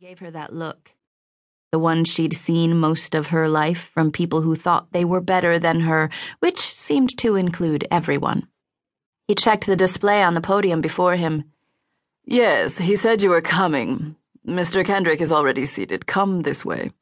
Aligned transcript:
gave 0.00 0.20
her 0.20 0.30
that 0.30 0.54
look. 0.54 0.92
The 1.72 1.78
one 1.78 2.06
she'd 2.06 2.34
seen 2.34 2.78
most 2.78 3.14
of 3.14 3.26
her 3.26 3.50
life 3.50 3.90
from 3.92 4.10
people 4.10 4.40
who 4.40 4.56
thought 4.56 4.92
they 4.92 5.04
were 5.04 5.20
better 5.20 5.58
than 5.58 5.80
her, 5.80 6.08
which 6.38 6.58
seemed 6.58 7.18
to 7.18 7.36
include 7.36 7.86
everyone. 7.90 8.48
He 9.28 9.34
checked 9.34 9.66
the 9.66 9.76
display 9.76 10.22
on 10.22 10.32
the 10.32 10.40
podium 10.40 10.80
before 10.80 11.16
him. 11.16 11.52
Yes, 12.24 12.78
he 12.78 12.96
said 12.96 13.20
you 13.20 13.28
were 13.28 13.42
coming. 13.42 14.16
Mr. 14.48 14.86
Kendrick 14.86 15.20
is 15.20 15.32
already 15.32 15.66
seated. 15.66 16.06
Come 16.06 16.44
this 16.44 16.64
way. 16.64 16.92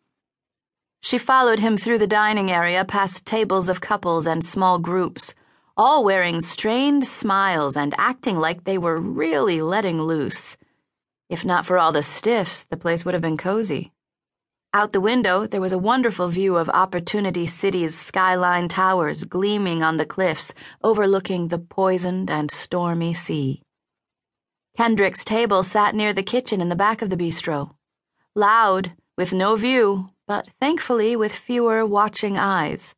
She 1.01 1.19
followed 1.19 1.61
him 1.61 1.77
through 1.77 1.99
the 1.99 2.09
dining 2.09 2.51
area 2.51 2.85
past 2.85 3.25
tables 3.25 3.69
of 3.69 3.80
couples 3.80 4.27
and 4.27 4.45
small 4.45 4.80
groups, 4.80 5.35
all 5.77 6.03
wearing 6.03 6.41
strained 6.41 7.07
smiles 7.07 7.77
and 7.77 7.95
acting 7.96 8.41
like 8.41 8.65
they 8.65 8.77
were 8.77 8.99
really 8.99 9.62
letting 9.62 10.03
loose. 10.03 10.57
If 11.29 11.45
not 11.45 11.66
for 11.66 11.79
all 11.79 11.92
the 11.92 12.02
stiffs, 12.02 12.64
the 12.64 12.76
place 12.76 13.04
would 13.04 13.14
have 13.14 13.22
been 13.22 13.36
cozy. 13.36 13.92
Out 14.74 14.92
the 14.92 15.00
window, 15.00 15.46
there 15.46 15.60
was 15.60 15.73
a 15.73 15.78
wonderful 15.78 16.28
view 16.28 16.56
of 16.56 16.69
Opportunity 16.69 17.46
City's 17.46 17.98
skyline 17.98 18.69
towers 18.69 19.24
gleaming 19.24 19.83
on 19.83 19.96
the 19.96 20.05
cliffs, 20.05 20.52
overlooking 20.83 21.48
the 21.48 21.59
poisoned 21.59 22.30
and 22.30 22.50
stormy 22.50 23.14
sea. 23.14 23.62
Kendrick's 24.77 25.24
table 25.24 25.62
sat 25.62 25.95
near 25.95 26.12
the 26.12 26.22
kitchen 26.22 26.60
in 26.60 26.69
the 26.69 26.77
back 26.77 27.02
of 27.02 27.10
the 27.10 27.16
bistro. 27.16 27.74
Loud, 28.34 28.92
with 29.16 29.33
no 29.33 29.56
view, 29.56 30.10
but 30.27 30.48
thankfully 30.60 31.16
with 31.16 31.34
fewer 31.34 31.84
watching 31.84 32.38
eyes. 32.38 32.95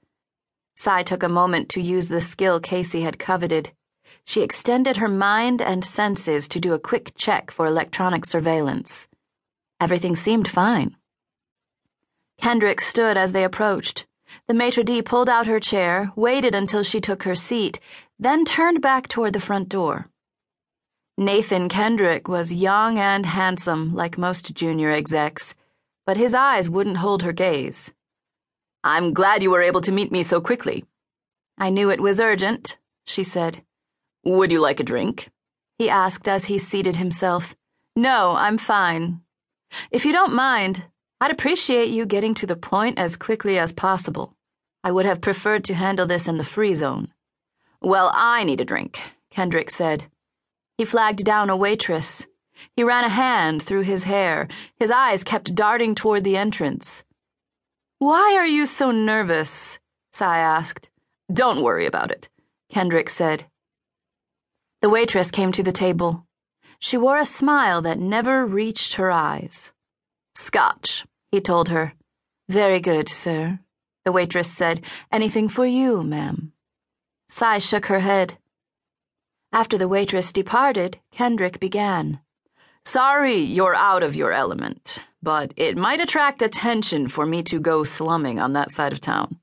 Sai 0.76 1.02
took 1.02 1.22
a 1.22 1.28
moment 1.28 1.68
to 1.70 1.80
use 1.80 2.08
the 2.08 2.20
skill 2.20 2.60
Casey 2.60 3.02
had 3.02 3.18
coveted. 3.18 3.70
She 4.24 4.42
extended 4.42 4.98
her 4.98 5.08
mind 5.08 5.60
and 5.60 5.84
senses 5.84 6.48
to 6.48 6.60
do 6.60 6.74
a 6.74 6.78
quick 6.78 7.12
check 7.16 7.50
for 7.50 7.66
electronic 7.66 8.24
surveillance. 8.24 9.08
Everything 9.80 10.14
seemed 10.14 10.48
fine. 10.48 10.96
Kendrick 12.38 12.80
stood 12.80 13.16
as 13.16 13.32
they 13.32 13.44
approached. 13.44 14.06
The 14.46 14.54
maitre 14.54 14.84
d' 14.84 15.04
pulled 15.04 15.28
out 15.28 15.46
her 15.46 15.60
chair, 15.60 16.12
waited 16.16 16.54
until 16.54 16.82
she 16.82 17.00
took 17.00 17.24
her 17.24 17.34
seat, 17.34 17.80
then 18.18 18.44
turned 18.44 18.80
back 18.80 19.08
toward 19.08 19.32
the 19.32 19.40
front 19.40 19.68
door. 19.68 20.08
Nathan 21.18 21.68
Kendrick 21.68 22.28
was 22.28 22.52
young 22.52 22.98
and 22.98 23.26
handsome, 23.26 23.94
like 23.94 24.16
most 24.16 24.54
junior 24.54 24.90
execs, 24.90 25.54
but 26.06 26.16
his 26.16 26.34
eyes 26.34 26.68
wouldn't 26.68 26.96
hold 26.96 27.22
her 27.22 27.32
gaze. 27.32 27.92
I'm 28.82 29.12
glad 29.12 29.42
you 29.42 29.50
were 29.50 29.62
able 29.62 29.82
to 29.82 29.92
meet 29.92 30.10
me 30.10 30.22
so 30.22 30.40
quickly. 30.40 30.84
I 31.58 31.68
knew 31.68 31.90
it 31.90 32.00
was 32.00 32.20
urgent, 32.20 32.78
she 33.04 33.22
said. 33.22 33.62
Would 34.24 34.52
you 34.52 34.60
like 34.60 34.80
a 34.80 34.84
drink? 34.84 35.30
He 35.78 35.88
asked 35.88 36.28
as 36.28 36.46
he 36.46 36.58
seated 36.58 36.96
himself. 36.96 37.54
No, 37.96 38.32
I'm 38.36 38.58
fine. 38.58 39.22
If 39.90 40.04
you 40.04 40.12
don't 40.12 40.34
mind, 40.34 40.84
I'd 41.20 41.30
appreciate 41.30 41.90
you 41.90 42.06
getting 42.06 42.34
to 42.34 42.46
the 42.46 42.56
point 42.56 42.98
as 42.98 43.16
quickly 43.16 43.58
as 43.58 43.72
possible. 43.72 44.36
I 44.84 44.90
would 44.90 45.06
have 45.06 45.20
preferred 45.20 45.64
to 45.64 45.74
handle 45.74 46.06
this 46.06 46.26
in 46.28 46.38
the 46.38 46.44
free 46.44 46.74
zone. 46.74 47.08
Well, 47.80 48.10
I 48.14 48.44
need 48.44 48.60
a 48.60 48.64
drink, 48.64 49.00
Kendrick 49.30 49.70
said. 49.70 50.04
He 50.76 50.84
flagged 50.84 51.24
down 51.24 51.50
a 51.50 51.56
waitress. 51.56 52.26
He 52.76 52.84
ran 52.84 53.04
a 53.04 53.08
hand 53.08 53.62
through 53.62 53.82
his 53.82 54.04
hair. 54.04 54.48
His 54.76 54.90
eyes 54.90 55.24
kept 55.24 55.54
darting 55.54 55.94
toward 55.94 56.24
the 56.24 56.36
entrance. 56.36 57.04
Why 57.98 58.34
are 58.36 58.46
you 58.46 58.66
so 58.66 58.90
nervous? 58.90 59.78
Sai 60.12 60.38
asked. 60.38 60.90
Don't 61.32 61.62
worry 61.62 61.86
about 61.86 62.10
it, 62.10 62.28
Kendrick 62.70 63.08
said. 63.08 63.46
The 64.82 64.88
waitress 64.88 65.30
came 65.30 65.52
to 65.52 65.62
the 65.62 65.72
table. 65.72 66.26
She 66.78 66.96
wore 66.96 67.18
a 67.18 67.26
smile 67.26 67.82
that 67.82 67.98
never 67.98 68.46
reached 68.46 68.94
her 68.94 69.10
eyes. 69.10 69.72
Scotch, 70.34 71.04
he 71.30 71.40
told 71.40 71.68
her. 71.68 71.92
Very 72.48 72.80
good, 72.80 73.06
sir, 73.08 73.58
the 74.06 74.12
waitress 74.12 74.50
said. 74.50 74.80
Anything 75.12 75.50
for 75.50 75.66
you, 75.66 76.02
ma'am. 76.02 76.52
Sai 77.28 77.58
shook 77.58 77.86
her 77.86 78.00
head. 78.00 78.38
After 79.52 79.76
the 79.76 79.88
waitress 79.88 80.32
departed, 80.32 80.98
Kendrick 81.10 81.60
began. 81.60 82.20
Sorry 82.84 83.36
you're 83.36 83.74
out 83.74 84.02
of 84.02 84.16
your 84.16 84.32
element, 84.32 85.04
but 85.22 85.52
it 85.56 85.76
might 85.76 86.00
attract 86.00 86.40
attention 86.40 87.08
for 87.08 87.26
me 87.26 87.42
to 87.42 87.60
go 87.60 87.84
slumming 87.84 88.40
on 88.40 88.54
that 88.54 88.70
side 88.70 88.92
of 88.94 89.00
town. 89.00 89.38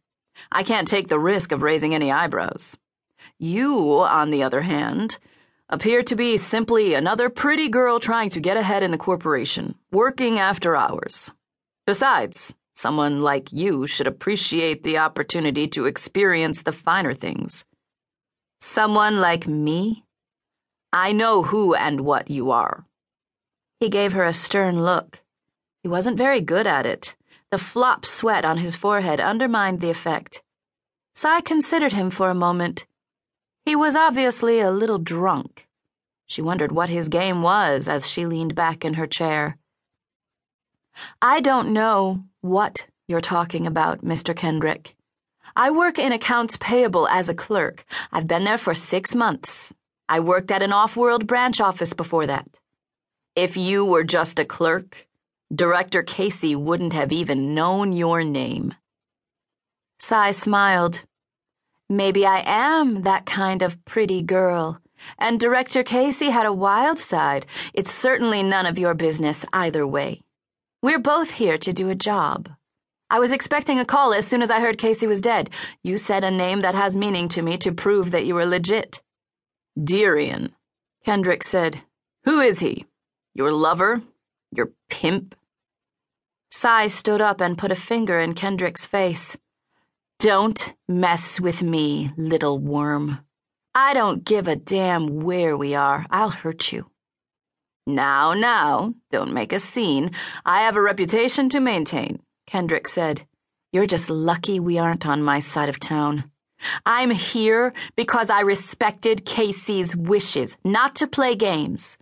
I 0.52 0.64
can't 0.64 0.88
take 0.88 1.09
the 1.09 1.20
risk 1.20 1.52
of 1.52 1.62
raising 1.62 1.94
any 1.94 2.12
eyebrows. 2.12 2.76
You, 3.40 4.02
on 4.02 4.31
the 4.31 4.42
other 4.42 4.62
hand, 4.62 5.20
appear 5.70 6.02
to 6.03 6.16
be 6.16 6.38
simply 6.38 6.94
another 6.94 7.30
pretty 7.30 7.70
girl 7.70 8.00
trying 8.00 8.30
to 8.31 8.40
get 8.40 8.58
ahead 8.58 8.81
in 8.84 8.92
the 8.92 8.98
corporation, 8.98 9.75
working 9.92 10.40
after 10.40 10.75
hours. 10.75 11.31
Besides, 11.86 12.56
someone 12.74 13.22
like 13.22 13.52
you 13.52 13.86
should 13.86 14.08
appreciate 14.08 14.84
the 14.84 14.97
opportunity 14.97 15.68
to 15.68 15.86
experience 15.86 16.64
the 16.64 16.72
finer 16.72 17.14
things. 17.14 17.64
Someone 18.59 19.22
like 19.22 19.47
me? 19.47 20.03
I 20.92 21.12
know 21.12 21.44
who 21.44 21.76
and 21.76 22.02
what 22.02 22.31
you 22.31 22.50
are. 22.50 22.86
He 23.80 23.90
gave 23.90 24.14
her 24.14 24.24
a 24.24 24.34
stern 24.34 24.84
look. 24.84 25.22
He 25.84 25.90
wasn't 25.90 26.18
very 26.18 26.42
good 26.42 26.66
at 26.66 26.88
it. 26.88 27.16
The 27.52 27.59
flop 27.59 28.06
sweat 28.06 28.44
on 28.46 28.58
his 28.58 28.76
forehead 28.76 29.20
undermined 29.20 29.80
the 29.80 29.92
effect. 29.92 30.42
Sai 31.14 31.42
considered 31.42 31.94
him 31.94 32.09
for 32.09 32.30
a 32.30 32.36
moment. 32.36 32.88
He 33.67 33.75
was 33.75 33.97
obviously 33.97 34.61
a 34.61 34.72
little 34.72 34.97
drunk. 34.97 35.67
She 36.25 36.41
wondered 36.41 36.72
what 36.72 36.88
his 36.88 37.09
game 37.09 37.41
was 37.41 37.89
as 37.89 38.09
she 38.09 38.25
leaned 38.25 38.55
back 38.55 38.85
in 38.85 38.94
her 38.94 39.05
chair. 39.05 39.57
I 41.22 41.41
don't 41.41 41.73
know 41.73 42.23
what 42.39 42.88
you're 43.09 43.19
talking 43.19 43.67
about, 43.67 44.05
Mr. 44.05 44.33
Kendrick. 44.33 44.95
I 45.53 45.69
work 45.72 46.00
in 46.00 46.13
accounts 46.13 46.55
payable 46.61 47.09
as 47.09 47.28
a 47.28 47.33
clerk. 47.33 47.83
I've 48.13 48.25
been 48.25 48.45
there 48.45 48.57
for 48.57 48.73
six 48.73 49.13
months. 49.13 49.73
I 50.07 50.22
worked 50.22 50.49
at 50.49 50.63
an 50.63 50.72
off 50.72 50.95
world 50.95 51.28
branch 51.28 51.59
office 51.59 51.91
before 51.91 52.25
that. 52.25 52.47
If 53.35 53.57
you 53.57 53.84
were 53.84 54.05
just 54.05 54.39
a 54.39 54.45
clerk, 54.45 55.09
Director 55.53 56.03
Casey 56.03 56.55
wouldn't 56.55 56.94
have 56.94 57.11
even 57.11 57.53
known 57.53 57.91
your 57.91 58.23
name. 58.23 58.75
Sai 59.99 60.31
smiled. 60.31 61.01
Maybe 61.90 62.25
I 62.25 62.44
am 62.46 63.03
that 63.03 63.25
kind 63.25 63.62
of 63.62 63.84
pretty 63.86 64.22
girl. 64.22 64.81
And 65.18 65.40
Director 65.40 65.84
Casey 65.84 66.30
had 66.30 66.46
a 66.46 66.52
wild 66.52 67.00
side. 67.00 67.46
It's 67.74 67.94
certainly 67.94 68.44
none 68.44 68.66
of 68.66 68.78
your 68.78 68.94
business 68.94 69.46
either 69.53 69.88
way. 69.88 70.22
We're 70.81 71.00
both 71.00 71.31
here 71.31 71.58
to 71.58 71.72
do 71.74 71.90
a 71.90 71.96
job. 71.96 72.50
I 73.09 73.20
was 73.20 73.31
expecting 73.31 73.80
a 73.80 73.86
call 73.86 74.14
as 74.14 74.28
soon 74.28 74.42
as 74.42 74.52
I 74.52 74.59
heard 74.59 74.78
Casey 74.78 75.08
was 75.08 75.22
dead. 75.22 75.50
You 75.81 75.97
said 75.97 76.26
a 76.26 76.31
name 76.31 76.59
that 76.62 76.76
has 76.76 76.96
meaning 76.96 77.30
to 77.30 77.42
me 77.42 77.58
to 77.59 77.72
prove 77.72 78.12
that 78.12 78.26
you 78.26 78.36
were 78.36 78.46
legit. 78.46 79.02
Dirian, 79.80 80.52
Kendrick 81.06 81.44
said. 81.44 81.81
Who 82.26 82.42
is 82.42 82.59
he? 82.59 82.86
Your 83.34 83.53
lover? 83.53 84.02
Your 84.52 84.72
pimp? 84.90 85.36
Sai 86.52 86.88
stood 86.88 87.22
up 87.22 87.40
and 87.40 87.58
put 87.58 87.72
a 87.72 87.76
finger 87.76 88.20
in 88.20 88.34
Kendrick's 88.34 88.86
face. 88.86 89.38
Don't 90.19 90.73
mess 90.88 91.39
with 91.39 91.61
me, 91.61 92.09
little 92.17 92.57
worm. 92.57 93.19
I 93.75 93.94
don't 93.94 94.25
give 94.25 94.47
a 94.47 94.55
damn 94.55 95.19
where 95.19 95.55
we 95.55 95.75
are. 95.75 96.07
I'll 96.09 96.31
hurt 96.31 96.72
you. 96.72 96.89
Now, 97.85 98.33
now, 98.33 98.95
don't 99.11 99.31
make 99.31 99.53
a 99.53 99.59
scene. 99.59 100.09
I 100.44 100.61
have 100.61 100.75
a 100.75 100.81
reputation 100.81 101.50
to 101.50 101.59
maintain, 101.59 102.19
Kendrick 102.47 102.88
said. 102.88 103.28
You're 103.72 103.85
just 103.85 104.09
lucky 104.09 104.59
we 104.59 104.79
aren't 104.79 105.05
on 105.05 105.22
my 105.22 105.38
side 105.38 105.69
of 105.69 105.79
town. 105.79 106.31
I'm 106.84 107.11
here 107.11 107.72
because 107.95 108.31
I 108.31 108.39
respected 108.39 109.23
Casey's 109.23 109.95
wishes, 109.95 110.57
not 110.63 110.95
to 110.95 111.05
play 111.05 111.35
games. 111.35 111.95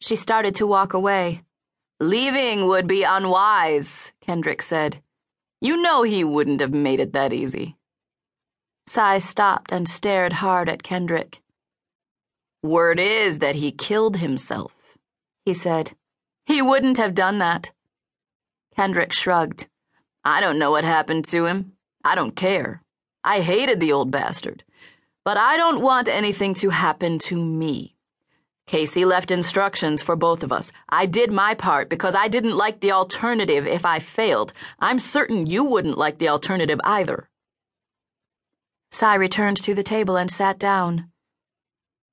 She 0.00 0.16
started 0.16 0.56
to 0.56 0.66
walk 0.66 0.92
away. 0.92 1.42
Leaving 2.00 2.66
would 2.66 2.88
be 2.88 3.04
unwise, 3.04 4.10
Kendrick 4.20 4.60
said. 4.60 5.00
You 5.64 5.78
know 5.78 6.02
he 6.02 6.24
wouldn't 6.24 6.60
have 6.60 6.74
made 6.74 7.00
it 7.00 7.14
that 7.14 7.32
easy. 7.32 7.76
Sai 8.86 9.16
stopped 9.16 9.72
and 9.72 9.88
stared 9.88 10.34
hard 10.34 10.68
at 10.68 10.82
Kendrick. 10.82 11.40
Word 12.62 13.00
is 13.00 13.38
that 13.38 13.54
he 13.54 13.72
killed 13.72 14.18
himself, 14.18 14.74
he 15.46 15.54
said. 15.54 15.92
He 16.44 16.60
wouldn't 16.60 16.98
have 16.98 17.14
done 17.14 17.38
that. 17.38 17.70
Kendrick 18.76 19.14
shrugged. 19.14 19.66
I 20.22 20.42
don't 20.42 20.58
know 20.58 20.70
what 20.70 20.84
happened 20.84 21.24
to 21.26 21.46
him. 21.46 21.72
I 22.04 22.14
don't 22.14 22.36
care. 22.36 22.82
I 23.24 23.40
hated 23.40 23.80
the 23.80 23.92
old 23.92 24.10
bastard. 24.10 24.64
But 25.24 25.38
I 25.38 25.56
don't 25.56 25.80
want 25.80 26.08
anything 26.08 26.52
to 26.56 26.68
happen 26.68 27.18
to 27.20 27.36
me. 27.42 27.93
Casey 28.66 29.04
left 29.04 29.30
instructions 29.30 30.00
for 30.00 30.16
both 30.16 30.42
of 30.42 30.50
us. 30.50 30.72
I 30.88 31.06
did 31.06 31.30
my 31.30 31.54
part 31.54 31.90
because 31.90 32.14
I 32.14 32.28
didn't 32.28 32.56
like 32.56 32.80
the 32.80 32.92
alternative 32.92 33.66
if 33.66 33.84
I 33.84 33.98
failed. 33.98 34.52
I'm 34.80 34.98
certain 34.98 35.46
you 35.46 35.64
wouldn't 35.64 35.98
like 35.98 36.18
the 36.18 36.28
alternative 36.28 36.80
either. 36.82 37.28
Sai 38.90 39.16
returned 39.16 39.58
to 39.58 39.74
the 39.74 39.82
table 39.82 40.16
and 40.16 40.30
sat 40.30 40.58
down. 40.58 41.10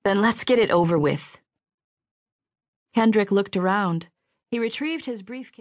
Then 0.03 0.21
let's 0.21 0.44
get 0.44 0.59
it 0.59 0.71
over 0.71 0.98
with. 0.98 1.38
Kendrick 2.94 3.31
looked 3.31 3.56
around. 3.56 4.07
He 4.50 4.59
retrieved 4.59 5.06
his 5.06 5.21
briefcase. 5.21 5.59